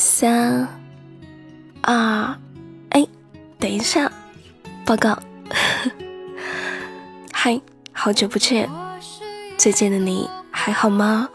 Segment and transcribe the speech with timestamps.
[0.00, 0.68] 三、
[1.82, 2.32] 二，
[2.90, 3.04] 哎，
[3.58, 4.08] 等一下，
[4.86, 5.18] 报告。
[7.34, 7.60] 嗨，
[7.92, 8.70] 好久不见，
[9.56, 11.28] 最近的你还好吗？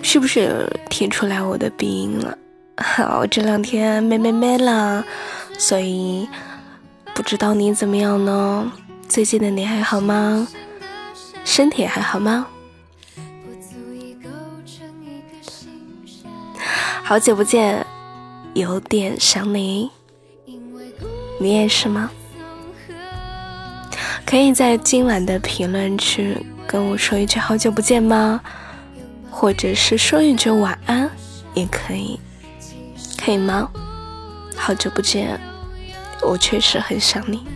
[0.00, 2.38] 是不是听出来我的鼻音了？
[3.18, 5.04] 我 这两天没没没了，
[5.58, 6.28] 所以
[7.16, 8.70] 不知道你怎么样呢？
[9.08, 10.46] 最近的你还好吗？
[11.44, 12.46] 身体还好吗？
[17.12, 17.84] 好久不见，
[18.54, 19.90] 有点想你，
[21.38, 22.10] 你也是吗？
[24.24, 26.34] 可以在今晚的评论区
[26.66, 28.40] 跟我说一句好久不见吗？
[29.30, 31.10] 或者是说一句晚安
[31.52, 32.18] 也可以，
[33.22, 33.70] 可以吗？
[34.56, 35.38] 好久不见，
[36.22, 37.46] 我确实很想你。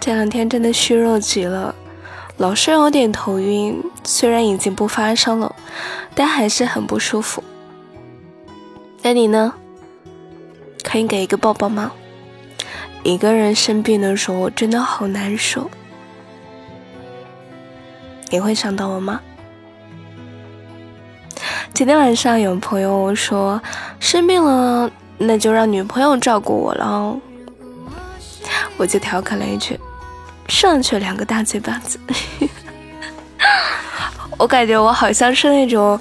[0.00, 1.72] 这两天真的虚弱极了，
[2.36, 3.82] 老是有点头晕。
[4.04, 5.54] 虽然已经不发烧了，
[6.14, 7.42] 但还是很不舒服。
[9.02, 9.54] 那你呢？
[10.82, 11.92] 可以给一个抱抱吗？
[13.02, 15.70] 一个人生病的时候真的好难受。
[18.30, 19.20] 你会想到我吗？
[21.72, 23.60] 今天晚上有朋友说
[23.98, 27.16] 生病了，那就让女朋友照顾我了。
[28.76, 29.78] 我就调侃了一句。
[30.48, 31.98] 上去两个大嘴巴子，
[34.38, 35.98] 我感觉我好像是那种，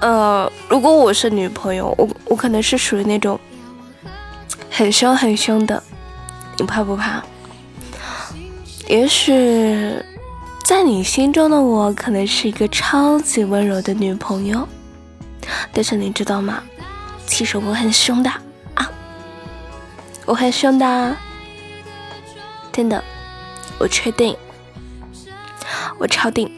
[0.00, 3.38] 呃，如果我是女朋友，我我可能是属于那种
[4.70, 5.82] 很凶很凶的，
[6.56, 7.22] 你怕不怕？
[8.86, 10.02] 也许
[10.64, 14.66] 在你心中的我，可能是一个超级温柔的女朋友，
[15.72, 16.62] 但是你知道吗？
[17.26, 18.30] 其实我很凶的
[18.74, 18.90] 啊，
[20.24, 21.16] 我很凶的，
[22.72, 23.02] 真的。
[23.78, 24.36] 我确定，
[25.98, 26.50] 我超定。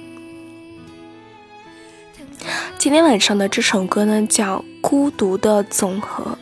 [2.78, 6.38] 今天晚上的这首歌呢，叫《孤独的总和》。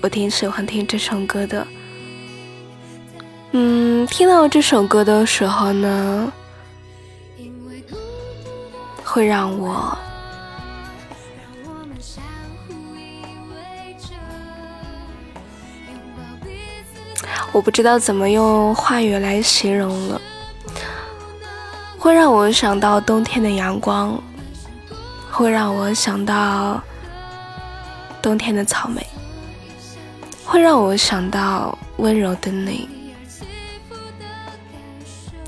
[0.00, 1.66] 我挺喜欢听这首歌的。
[3.50, 6.32] 嗯，听到这首歌的时候呢，
[9.04, 9.98] 会让我。
[17.52, 20.18] 我不知道怎么用话语来形容了，
[21.98, 24.18] 会让我想到冬天的阳光，
[25.30, 26.82] 会让我想到
[28.22, 29.06] 冬天的草莓，
[30.46, 32.88] 会让我想到温柔的你，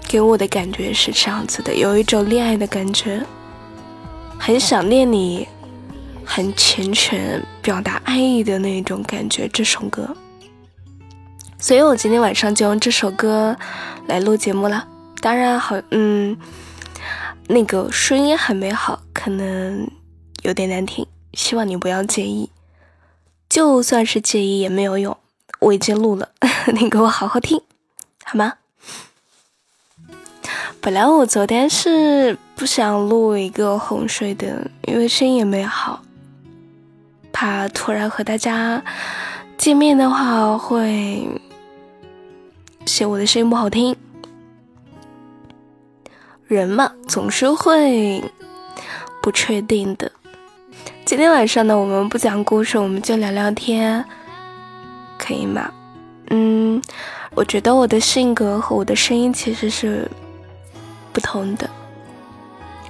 [0.06, 3.24] 给我的感觉是这样子的，有一种恋爱的感觉，
[4.38, 5.48] 很想念你，
[6.22, 9.48] 很缱绻表达爱意的那种感觉。
[9.48, 10.14] 这首歌。
[11.64, 13.56] 所以我今天晚上就用这首歌
[14.06, 14.86] 来录节目了。
[15.22, 16.36] 当然好，嗯，
[17.48, 19.90] 那个声音很美好，可能
[20.42, 22.50] 有点难听，希望你不要介意。
[23.48, 25.16] 就算是介意也没有用，
[25.60, 26.28] 我已经录了，
[26.74, 27.58] 你 给我好好听，
[28.26, 28.52] 好吗？
[30.82, 36.02] 本来我昨天是不想录一个哄睡的，因为声音也没好，
[37.32, 38.84] 怕突然和大家
[39.56, 41.26] 见面的话会。
[42.86, 43.96] 嫌我的声音不好听，
[46.46, 48.22] 人嘛总是会
[49.22, 50.12] 不确定的。
[51.04, 54.04] 今天晚上呢，我们不讲故事，我们就聊聊天，
[55.18, 55.72] 可以吗？
[56.28, 56.80] 嗯，
[57.34, 60.10] 我觉得我的性格和我的声音其实是
[61.12, 61.68] 不同的。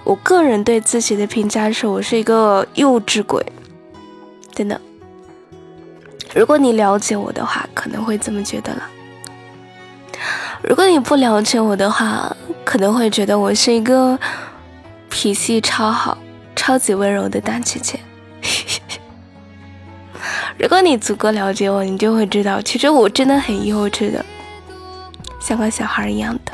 [0.03, 3.45] 我个人对自己的评价是我是一个幼稚鬼，
[4.53, 4.81] 真的。
[6.35, 8.83] 如果你了解我的话，可能会这么觉得了。
[10.67, 14.19] 如果你不了解我的话，可能会觉得我是一个
[15.11, 16.17] 脾气超好、
[16.57, 18.01] 超级温柔的大姐姐。
[20.57, 24.25] 如果你足够了解我，你就会知道，其实我真的很幼稚的，
[25.39, 26.53] 像个小孩一样的。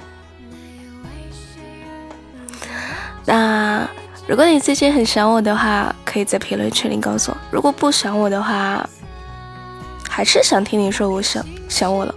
[3.24, 3.88] 那
[4.26, 8.84] 如果你最近很想我的话，可以在评论区里告诉我；如果不想我的话，
[10.08, 12.12] 还是想听你说我想想我了。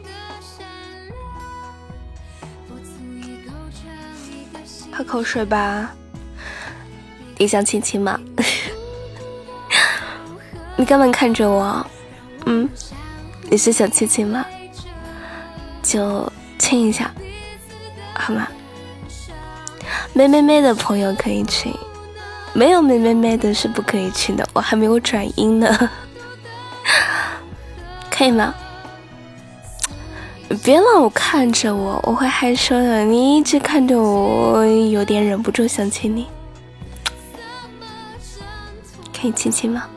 [4.95, 5.89] 喝口水吧，
[7.37, 8.19] 你想亲亲吗？
[10.77, 11.85] 你干嘛看着我？
[12.45, 12.69] 嗯，
[13.49, 14.45] 你是想亲亲吗？
[15.81, 17.11] 就亲一下，
[18.13, 18.47] 好吗？
[20.13, 21.73] 妹妹妹的朋友可以亲，
[22.53, 24.47] 没有妹妹妹的是不可以亲的。
[24.53, 25.89] 我还没有转音呢，
[28.11, 28.53] 可以吗？
[30.63, 33.03] 别老看着我，我会害羞的。
[33.03, 36.25] 你一直看着我，我有点忍不住想亲你。
[39.13, 39.89] 可以亲亲吗？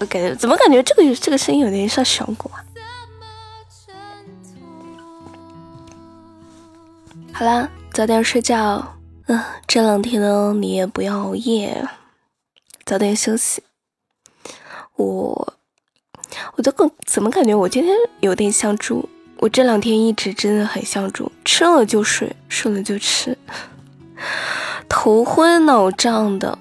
[0.00, 2.58] 我感觉怎么感觉这个这个声音有点像小狗啊？
[7.32, 8.96] 好啦，早点睡觉。
[9.26, 11.88] 嗯，这两天呢，你也不要熬夜，
[12.84, 13.62] 早点休息。
[15.02, 15.54] 我，
[16.56, 19.08] 我都更怎么感觉我今天有点像猪？
[19.38, 23.36] 我这两天一直真的很像猪，吃了就睡，睡了就吃，
[24.88, 26.56] 头昏脑胀的。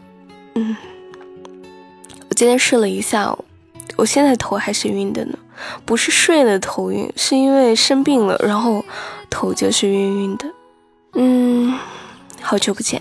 [0.56, 0.76] 嗯，
[2.30, 3.46] 我今天睡了一下午，
[3.98, 5.38] 我现在头还是晕的呢，
[5.86, 8.84] 不是睡了头晕，是因为生病了，然后
[9.30, 10.46] 头就是晕晕的。
[11.14, 11.78] 嗯。
[12.44, 13.00] 好久不见，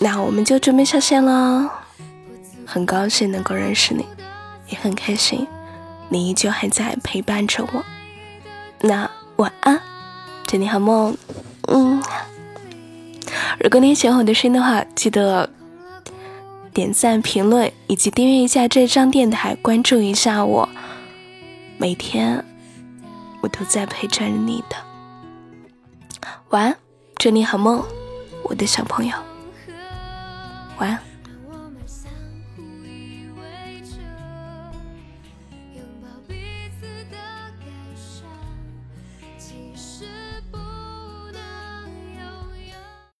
[0.00, 1.70] 那我们就准备上线了。
[2.66, 4.04] 很高兴能够认识你，
[4.74, 5.46] 也很开心
[6.08, 7.84] 你依旧还在陪伴着我。
[8.80, 9.80] 那晚安，
[10.46, 11.16] 祝你好梦。
[11.68, 12.02] 嗯，
[13.60, 15.48] 如果你喜欢我的声音的话，记得
[16.72, 20.68] 点赞、评论以及订阅一下这张电台，关注一下我。
[21.78, 22.44] 每天
[23.40, 24.76] 我都在陪着你的。
[26.50, 26.76] 晚安，
[27.16, 27.82] 祝你好梦。
[28.42, 29.16] 我的小朋友，
[30.78, 31.13] 晚安。